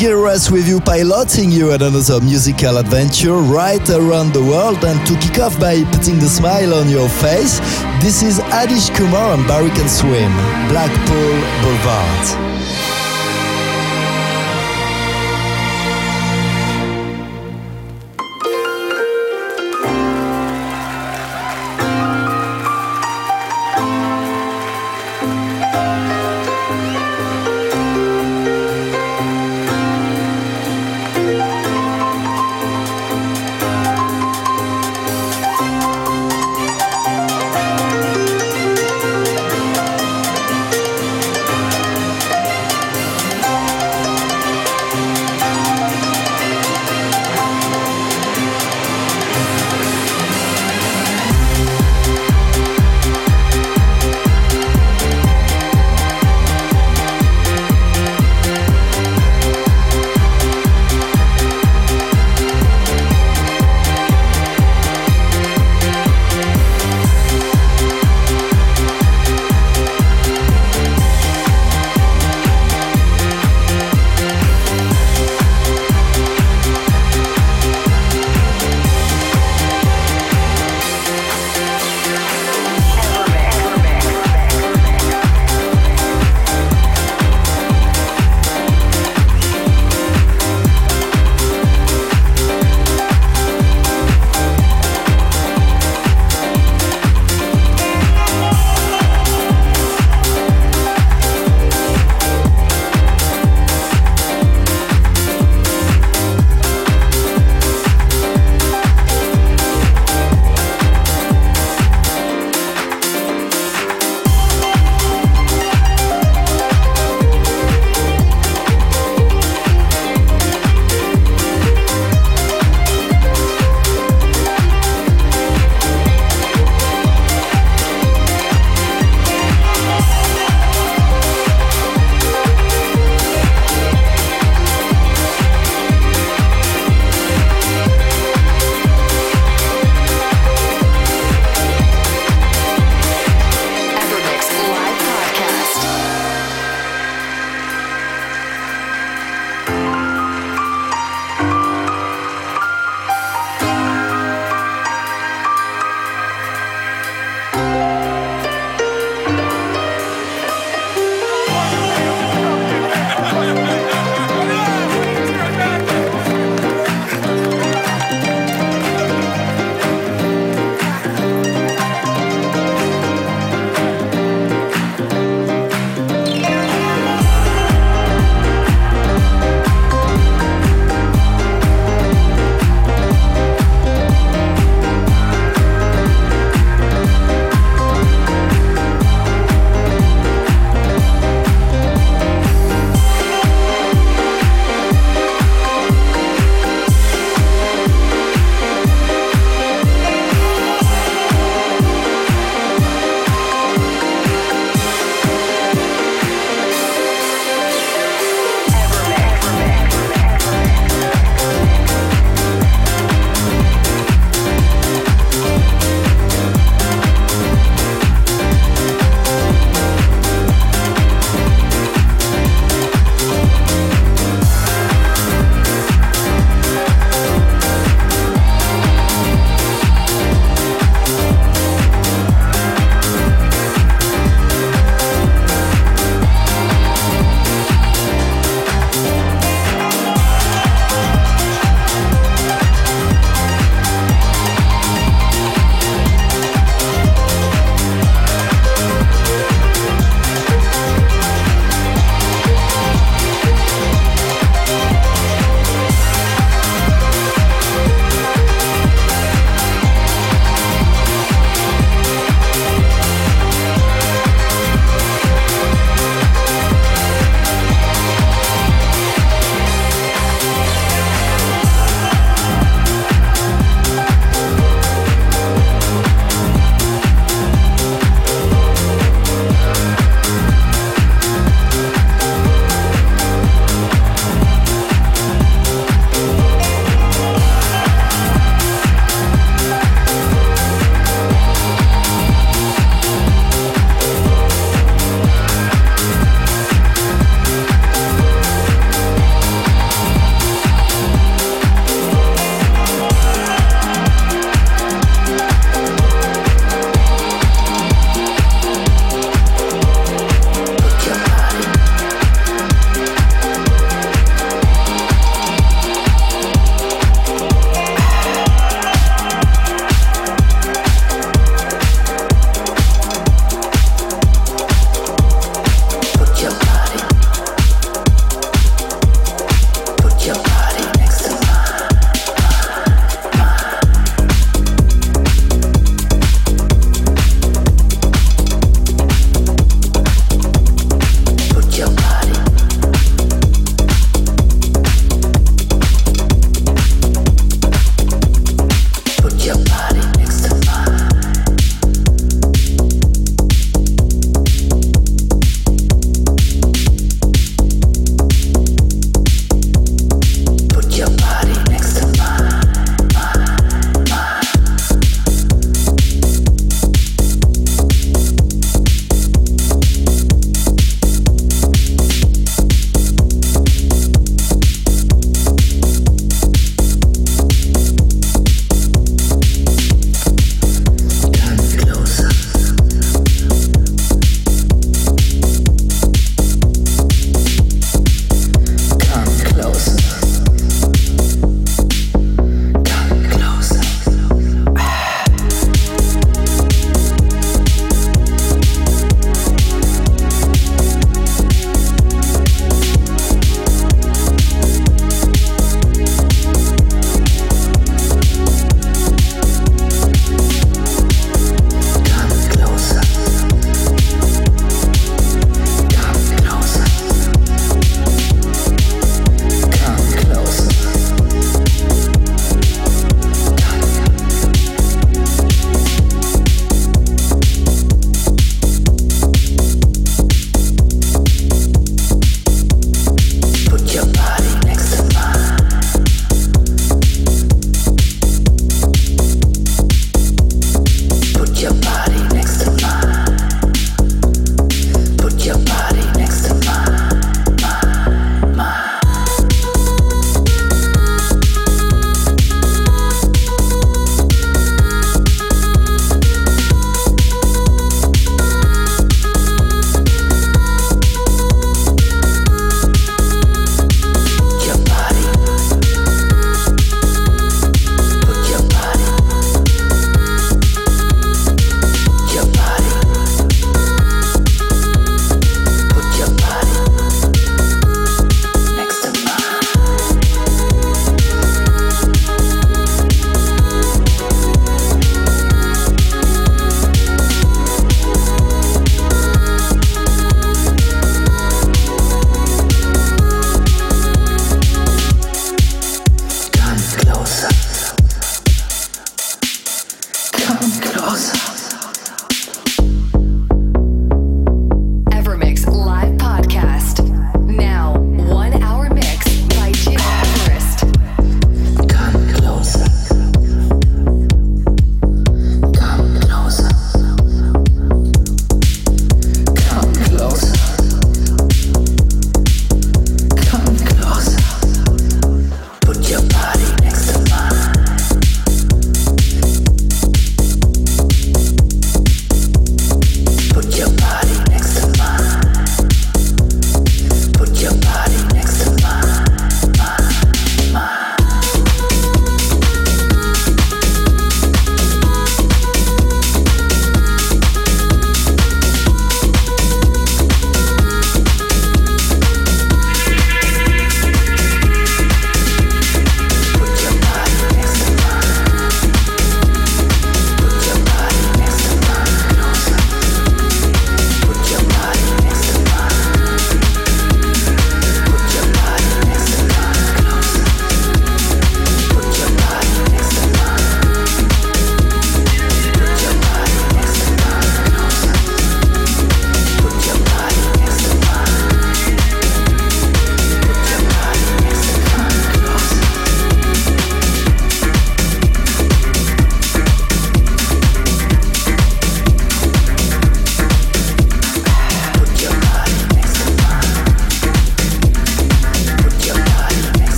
Gilres 0.00 0.50
with 0.50 0.66
you, 0.66 0.80
piloting 0.80 1.50
you 1.50 1.72
at 1.72 1.82
another 1.82 2.22
musical 2.22 2.78
adventure 2.78 3.34
right 3.34 3.86
around 3.90 4.32
the 4.32 4.42
world. 4.42 4.82
And 4.82 4.96
to 5.06 5.12
kick 5.20 5.38
off 5.38 5.60
by 5.60 5.84
putting 5.92 6.18
the 6.18 6.26
smile 6.26 6.72
on 6.72 6.88
your 6.88 7.06
face, 7.06 7.60
this 8.00 8.22
is 8.22 8.38
Anish 8.48 8.88
Kumar 8.96 9.34
and 9.34 9.46
Barry 9.46 9.68
Can 9.68 9.90
Swim, 9.90 10.32
Blackpool 10.72 11.36
Boulevard. 11.60 12.69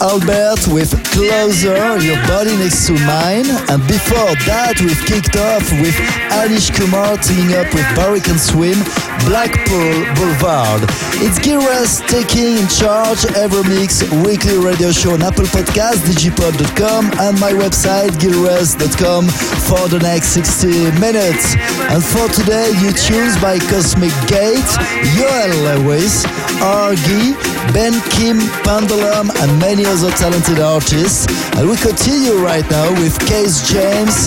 Albert 0.00 0.68
with 0.68 0.92
Closer, 1.16 1.96
Your 2.04 2.20
Body 2.28 2.52
Next 2.60 2.86
to 2.86 2.92
Mine. 3.08 3.48
And 3.72 3.80
before 3.88 4.36
that, 4.44 4.76
we've 4.84 5.00
kicked 5.08 5.38
off 5.40 5.64
with 5.80 5.96
Anish 6.36 6.68
Kumar 6.76 7.16
teaming 7.24 7.56
up 7.56 7.72
with 7.72 7.86
Barry 7.96 8.20
Can 8.20 8.36
Swim, 8.36 8.76
Blackpool 9.24 10.04
Boulevard. 10.18 10.84
It's 11.24 11.40
Gilres 11.40 12.04
taking 12.12 12.60
in 12.60 12.68
charge 12.68 13.24
EverMix 13.32 14.04
weekly 14.20 14.58
radio 14.60 14.92
show 14.92 15.16
on 15.16 15.22
Apple 15.22 15.48
Podcast, 15.48 16.04
digipod.com, 16.04 17.08
and 17.16 17.40
my 17.40 17.52
website, 17.56 18.12
gilres.com 18.20 19.28
for 19.64 19.88
the 19.88 20.00
next 20.04 20.36
60 20.36 21.00
minutes. 21.00 21.56
And 21.88 22.04
for 22.04 22.28
today, 22.28 22.68
you 22.84 22.92
tunes 22.92 23.40
by 23.40 23.56
Cosmic 23.72 24.12
Gate, 24.28 24.70
Yoel 25.16 25.80
Lewis, 25.80 26.26
Argy, 26.60 27.32
Ben 27.72 27.92
Kim, 28.10 28.38
Pendulum, 28.64 29.30
and 29.30 29.58
many 29.58 29.84
other 29.84 30.10
talented 30.12 30.58
artists. 30.58 31.26
And 31.56 31.68
we 31.68 31.76
continue 31.76 32.38
right 32.38 32.68
now 32.70 32.90
with 33.00 33.18
Case 33.26 33.62
James, 33.70 34.26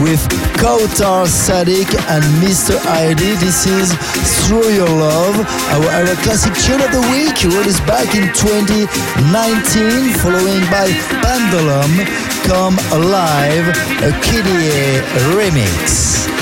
with 0.00 0.20
Kautar 0.56 1.26
Sadik, 1.26 1.88
and 2.08 2.24
Mr. 2.40 2.78
ID. 2.86 3.20
This 3.36 3.66
is 3.66 3.92
Through 4.46 4.70
Your 4.70 4.88
Love, 4.88 5.36
our, 5.74 5.86
our 6.00 6.14
classic 6.22 6.54
tune 6.64 6.80
of 6.80 6.92
the 6.92 7.02
week, 7.12 7.36
released 7.44 7.84
back 7.86 8.14
in 8.14 8.28
2019, 8.32 10.14
following 10.22 10.62
by 10.70 10.88
Pendulum, 11.20 11.92
Come 12.46 12.78
Alive, 12.92 13.68
a 14.06 14.10
KDA 14.24 15.02
remix. 15.36 16.37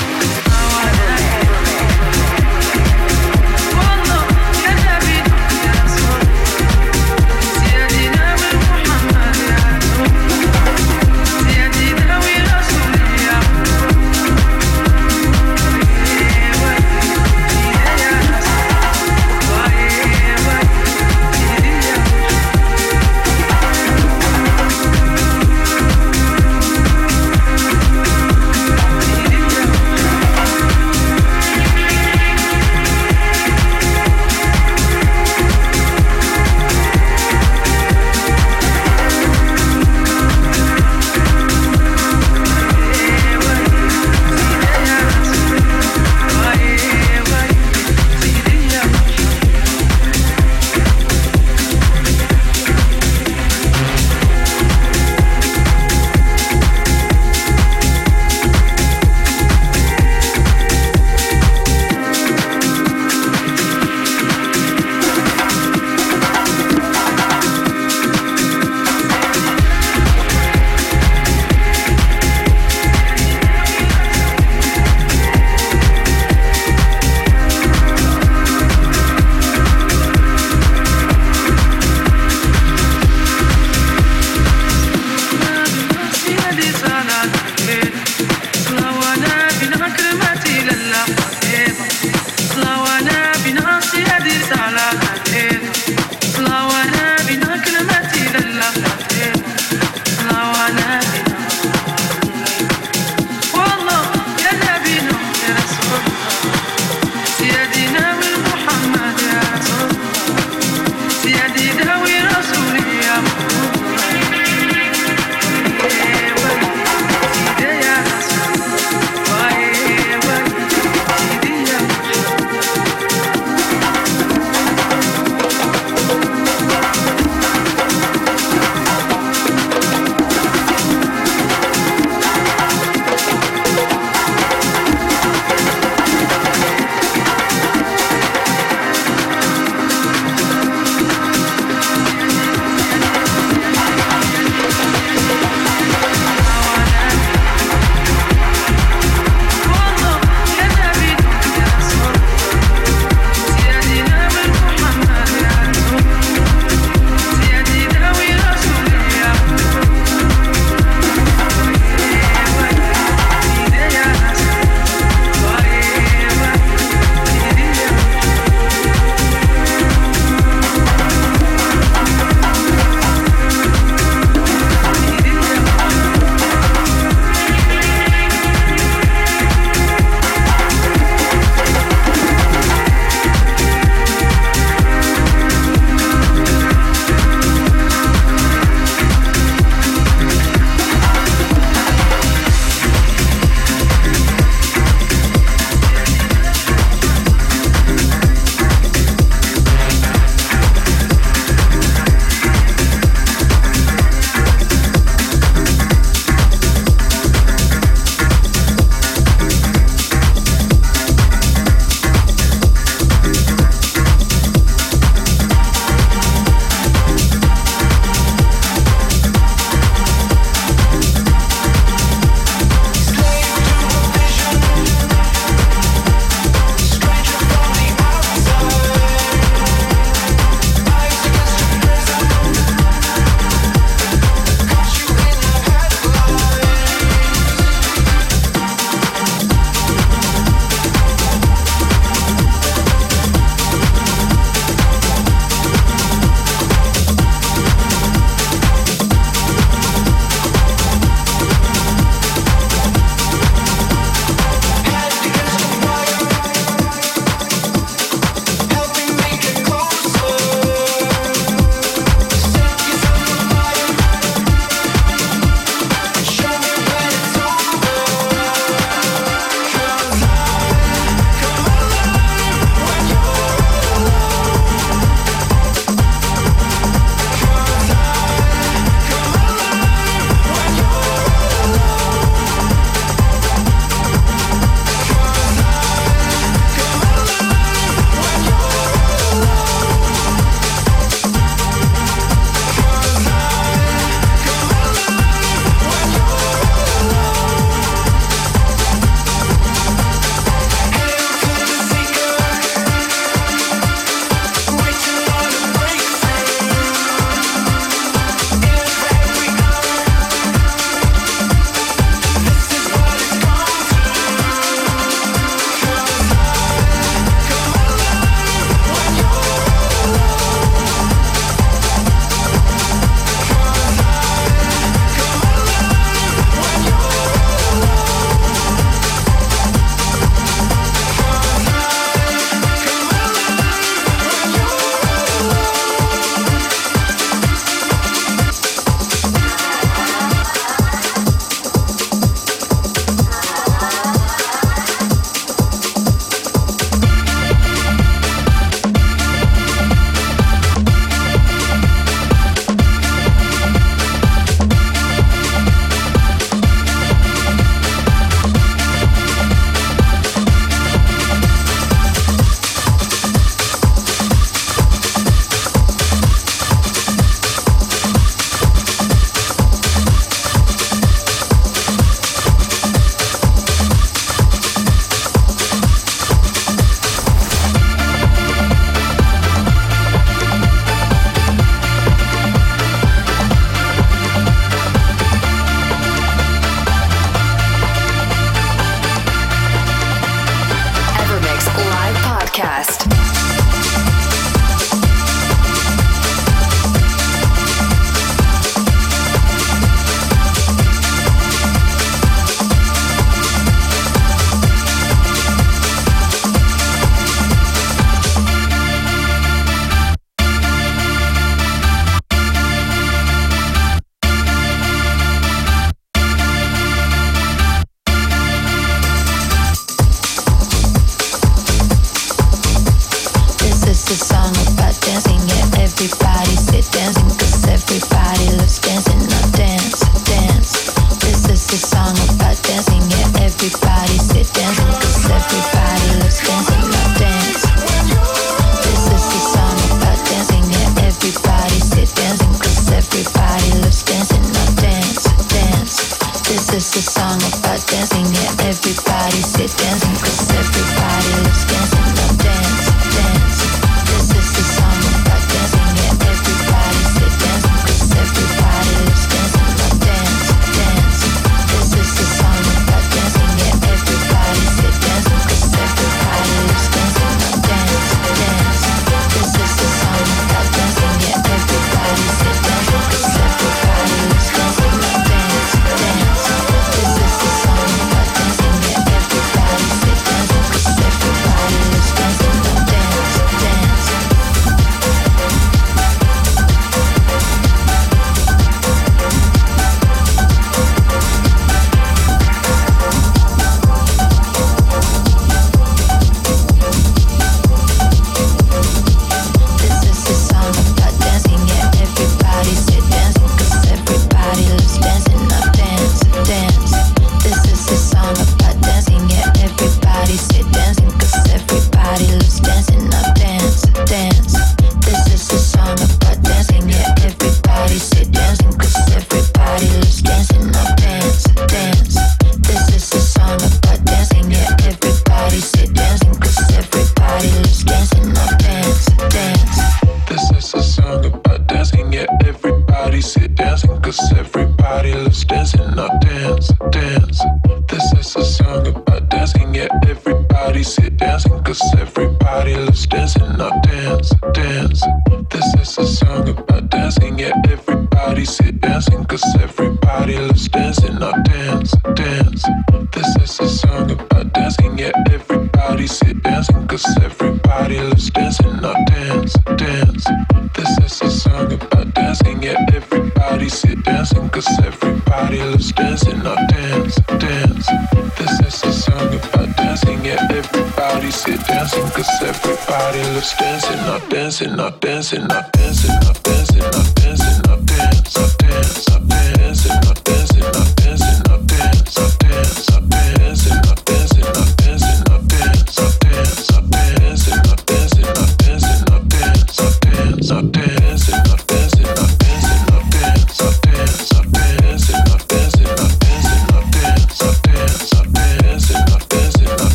Dancing 574.59 574.79
up 574.79 574.99
dance, 575.01 575.33
dance. 575.33 575.76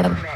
ഇറങ്ങണം 0.00 0.27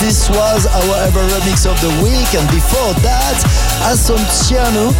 This 0.00 0.28
was 0.30 0.66
our 0.66 0.96
ever 1.06 1.20
remix 1.20 1.64
of 1.70 1.80
the 1.80 1.88
week, 2.02 2.34
and 2.34 2.48
before 2.50 2.92
that, 3.06 3.38
Asunciano. 3.86 4.90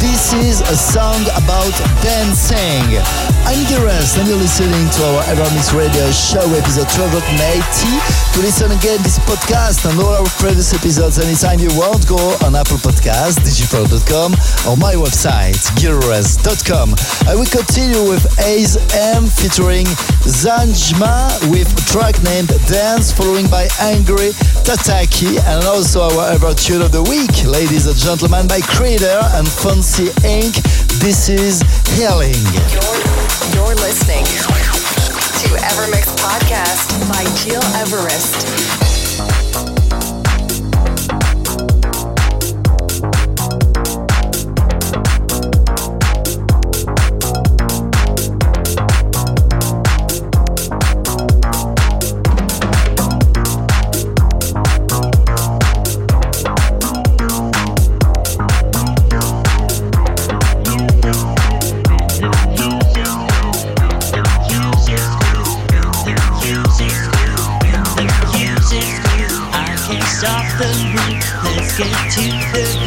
This 0.00 0.32
is 0.34 0.60
a 0.60 0.76
song 0.76 1.22
about 1.36 1.72
dancing. 2.02 2.98
I'm 3.46 3.62
Gires, 3.70 4.16
and 4.18 4.26
you're 4.28 4.36
listening 4.36 4.90
to 4.90 5.00
our 5.06 5.22
Evermix 5.30 5.72
Radio 5.72 6.10
Show, 6.10 6.42
episode 6.52 6.90
1280. 6.90 7.62
To 8.34 8.38
listen 8.42 8.72
again 8.72 9.00
this 9.06 9.18
podcast 9.20 9.88
and 9.88 9.98
all 10.00 10.12
our 10.12 10.28
previous 10.36 10.74
episodes 10.74 11.18
anytime 11.18 11.60
you 11.60 11.70
want, 11.78 12.06
go 12.08 12.18
on 12.44 12.56
Apple 12.56 12.76
Podcasts, 12.76 13.40
digipod.com, 13.40 14.34
or 14.68 14.76
my 14.76 14.94
website, 14.98 15.56
gires.com. 15.78 16.92
I 17.30 17.34
will 17.38 17.48
continue 17.48 18.02
with 18.04 18.26
Ace 18.40 18.76
M 18.92 19.24
featuring 19.26 19.86
Zanjma 20.26 21.38
with 21.48 21.70
a 21.70 21.84
track 21.86 22.20
named 22.22 22.50
Dance, 22.66 23.12
following 23.12 23.48
by 23.48 23.68
Angry 23.80 24.34
Tataki, 24.66 25.38
and 25.46 25.64
also 25.64 26.02
our 26.02 26.34
ever 26.34 26.52
tune 26.52 26.82
of 26.82 26.90
the 26.90 27.02
week, 27.06 27.46
ladies 27.46 27.86
and 27.86 27.96
gentlemen, 27.96 28.48
by 28.48 28.60
Creator 28.60 29.22
and 29.38 29.46
Fancy 29.86 30.06
Inc. 30.26 30.52
This 30.98 31.28
is 31.28 31.62
Healing. 31.96 32.34
You're, 32.72 33.54
you're 33.54 33.74
listening 33.76 34.24
to 34.24 35.48
Evermix 35.62 36.12
Podcast 36.16 37.08
by 37.08 37.22
Gil 37.44 37.62
Everest. 37.76 38.85
Get 72.56 72.85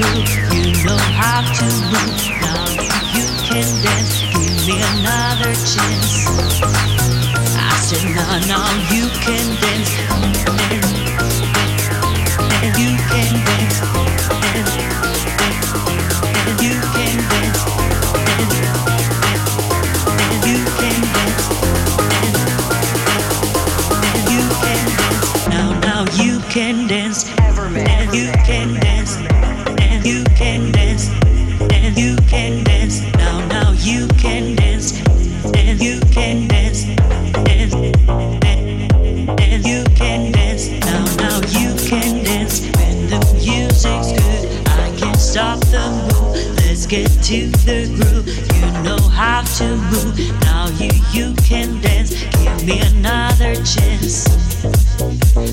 get 46.90 47.08
to 47.22 47.48
the 47.70 47.86
groove. 47.86 48.26
You 48.58 48.84
know 48.84 48.98
how 49.10 49.44
to 49.44 49.76
move. 49.92 50.18
Now 50.42 50.70
you 50.80 50.90
you 51.12 51.36
can 51.36 51.80
dance. 51.82 52.10
Give 52.42 52.66
me 52.66 52.80
another 52.80 53.54
chance. 53.64 54.26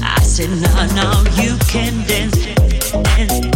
I 0.02 0.18
said, 0.22 0.48
now 0.62 0.86
now 0.94 1.24
you 1.42 1.58
can 1.68 2.06
dance. 2.06 2.46
dance. 3.04 3.55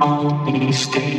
All 0.00 0.46
these 0.46 0.86
days. 0.88 1.09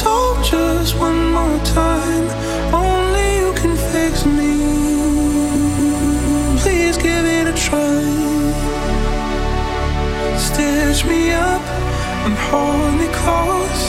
Just 0.00 0.96
one 0.98 1.30
more 1.30 1.58
time. 1.64 2.26
Only 2.74 3.36
you 3.38 3.52
can 3.52 3.76
fix 3.76 4.24
me. 4.24 4.56
Please 6.58 6.96
give 6.96 7.24
it 7.24 7.46
a 7.46 7.52
try. 7.52 8.02
Stitch 10.36 11.04
me 11.04 11.30
up 11.30 11.62
and 12.24 12.34
hold 12.48 12.94
me 12.98 13.06
close. 13.22 13.82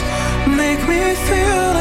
Make 0.46 0.86
me 0.88 1.16
feel. 1.16 1.74
Like 1.74 1.81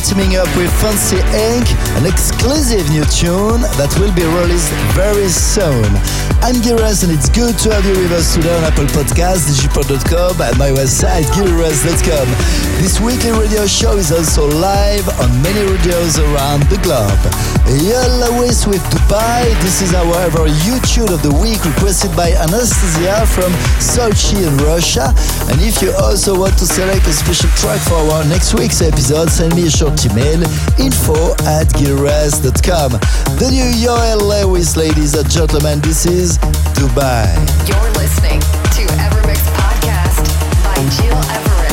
teaming 0.00 0.36
up 0.36 0.48
with 0.56 0.72
Fancy 0.80 1.16
Inc., 1.16 1.66
an 1.96 2.06
exclusive 2.06 2.88
new 2.90 3.04
tune 3.04 3.60
that 3.78 3.94
will 4.00 4.12
be 4.14 4.24
released 4.24 4.72
very 4.94 5.28
soon. 5.28 6.33
I'm 6.44 6.60
Gires 6.60 7.02
and 7.02 7.10
it's 7.10 7.30
good 7.30 7.56
to 7.60 7.72
have 7.72 7.86
you 7.86 7.96
with 7.96 8.12
us 8.12 8.34
today 8.34 8.54
on 8.54 8.64
Apple 8.64 8.84
Podcasts, 8.92 9.48
digipod.com 9.48 10.42
and 10.42 10.58
my 10.58 10.68
website, 10.76 11.24
gires.com. 11.32 12.28
This 12.84 13.00
weekly 13.00 13.32
radio 13.32 13.64
show 13.64 13.96
is 13.96 14.12
also 14.12 14.44
live 14.60 15.08
on 15.24 15.32
many 15.40 15.64
radios 15.64 16.18
around 16.18 16.60
the 16.68 16.76
globe. 16.84 17.16
You're 17.64 18.04
with 18.68 18.84
Dubai. 18.92 19.48
This 19.64 19.80
is 19.80 19.94
our 19.94 20.20
ever 20.20 20.44
YouTube 20.68 21.08
of 21.08 21.22
the 21.22 21.32
week 21.40 21.64
requested 21.64 22.14
by 22.14 22.32
Anastasia 22.32 23.24
from 23.24 23.50
Sochi 23.80 24.44
in 24.44 24.52
Russia. 24.68 25.16
And 25.48 25.56
if 25.64 25.80
you 25.80 25.92
also 25.96 26.38
want 26.38 26.58
to 26.58 26.66
select 26.66 27.06
a 27.06 27.12
special 27.12 27.48
track 27.56 27.80
for 27.88 27.96
our 28.12 28.24
next 28.28 28.52
week's 28.52 28.82
episode, 28.82 29.30
send 29.30 29.56
me 29.56 29.66
a 29.66 29.70
short 29.70 29.96
email 30.04 30.44
info 30.76 31.32
at 31.48 31.72
gileverest.com. 31.72 33.00
The 33.40 33.48
new 33.48 33.70
Yoel 33.80 34.20
Lewis, 34.20 34.76
ladies 34.76 35.14
and 35.14 35.28
gentlemen, 35.30 35.80
this 35.80 36.04
is 36.04 36.33
Dubai. 36.74 37.28
You're 37.68 37.90
listening 38.00 38.40
to 38.40 38.82
EverMix 39.04 39.40
Podcast 39.54 40.24
by 40.64 40.74
Gil 40.96 41.16
Everest. 41.34 41.63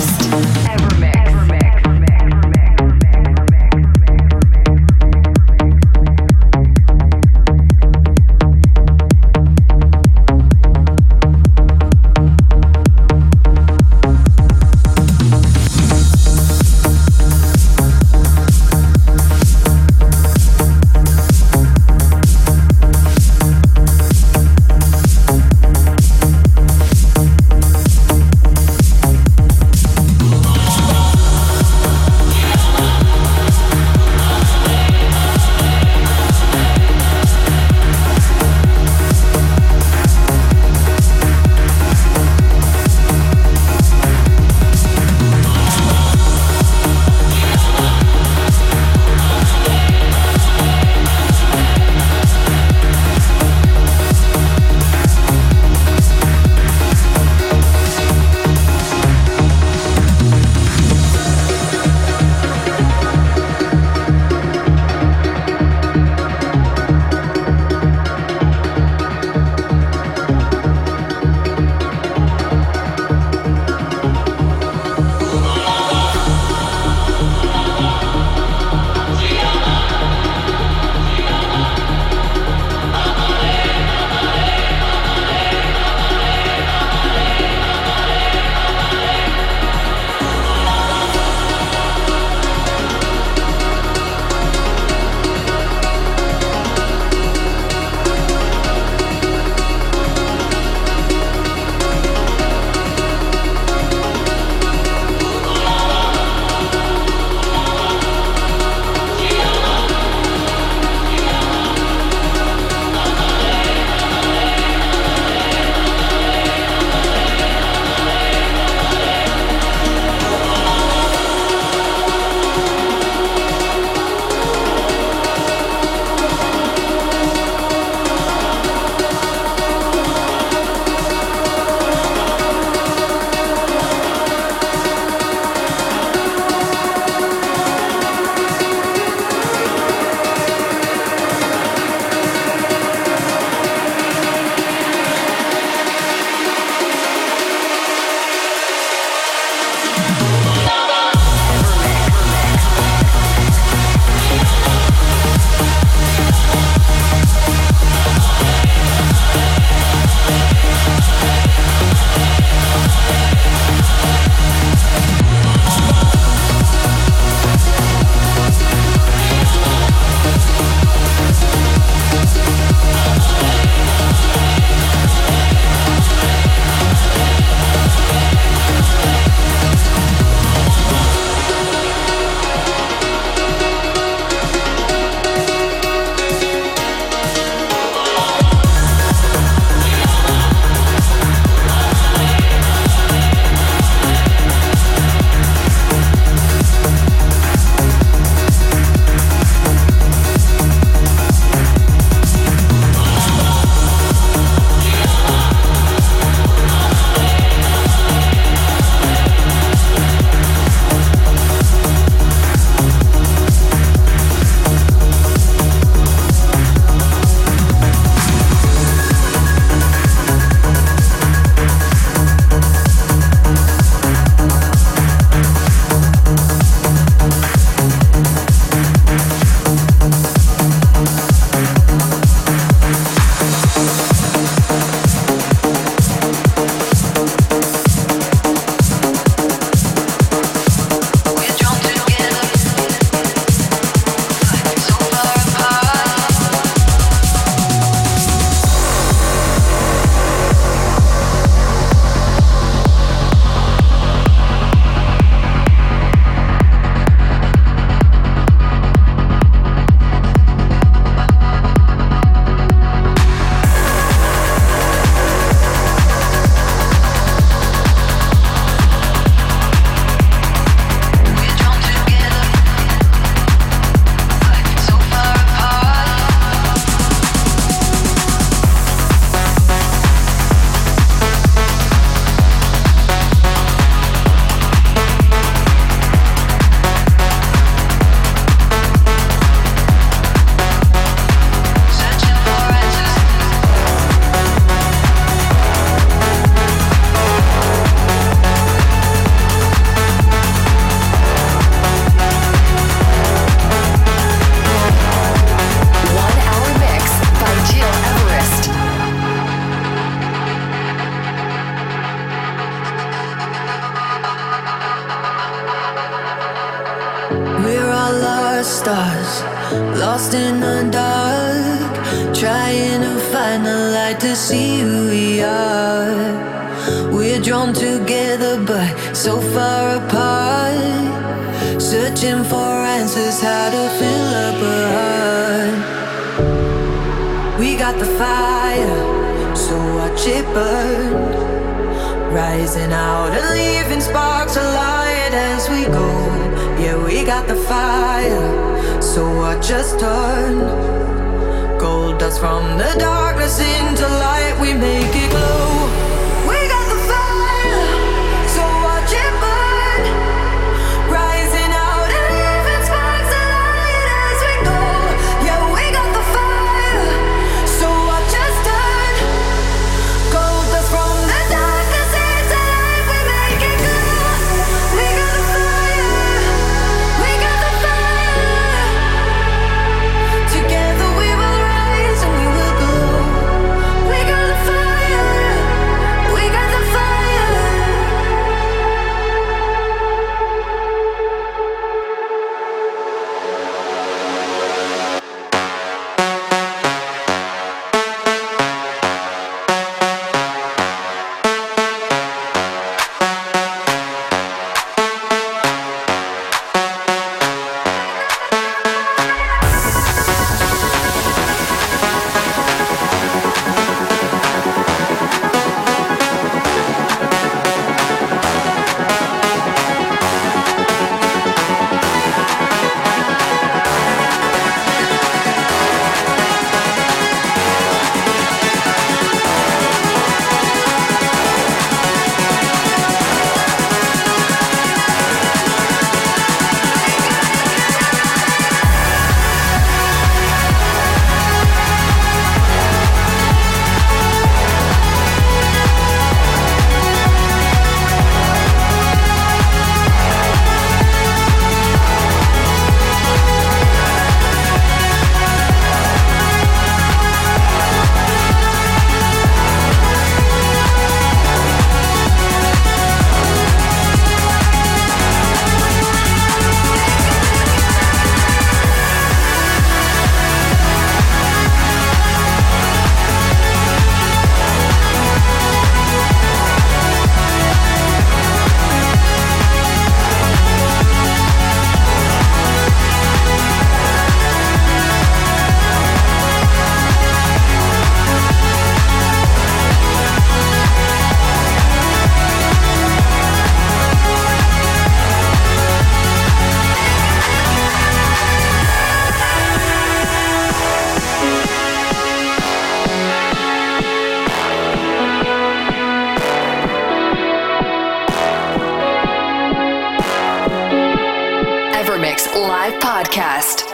Podcast. 513.00 513.91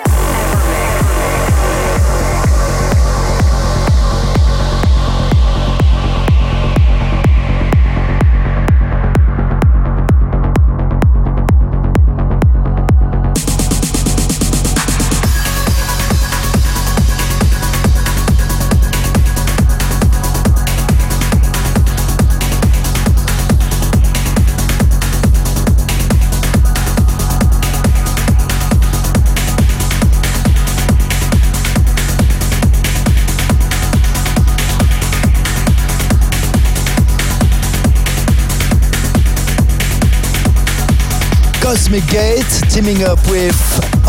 Cosmic 41.88 42.12
Gate, 42.12 42.54
teaming 42.68 43.04
up 43.08 43.16
with 43.32 43.56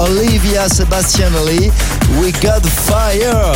Olivia 0.03 0.67
Sebastianelli. 0.67 1.71
We 2.19 2.33
got 2.43 2.67
fire! 2.67 3.55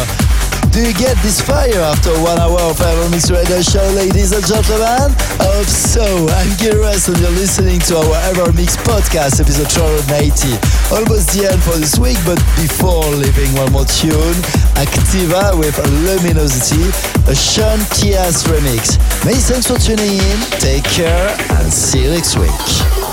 Do 0.70 0.78
you 0.78 0.94
get 0.94 1.18
this 1.26 1.40
fire 1.40 1.82
after 1.82 2.14
one 2.22 2.38
hour 2.38 2.54
of 2.70 2.80
our 2.80 2.94
EverMix 3.02 3.34
Radio 3.34 3.60
Show, 3.62 3.82
ladies 3.98 4.30
and 4.30 4.46
gentlemen? 4.46 5.10
Hope 5.42 5.66
so. 5.66 6.06
I'm 6.38 6.54
curious 6.56 7.08
and 7.08 7.18
you're 7.18 7.34
listening 7.34 7.80
to 7.90 7.98
our 7.98 8.14
EverMix 8.30 8.78
podcast, 8.86 9.42
episode 9.42 9.66
280. 9.74 10.54
Almost 10.94 11.34
the 11.34 11.50
end 11.50 11.60
for 11.66 11.74
this 11.74 11.98
week, 11.98 12.18
but 12.22 12.38
before 12.54 13.02
leaving 13.18 13.50
one 13.58 13.72
more 13.72 13.90
tune, 13.90 14.38
Activa 14.78 15.58
with 15.58 15.74
Luminosity, 16.06 16.94
a 17.26 17.34
Sean 17.34 17.82
Tyas 17.90 18.46
remix. 18.46 19.02
Many 19.26 19.42
thanks 19.42 19.66
for 19.66 19.82
tuning 19.82 20.14
in, 20.14 20.38
take 20.62 20.84
care, 20.84 21.34
and 21.58 21.72
see 21.72 22.04
you 22.04 22.10
next 22.14 22.38
week. 22.38 23.11